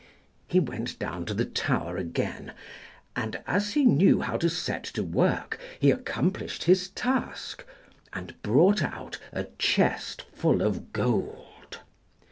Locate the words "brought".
8.41-8.81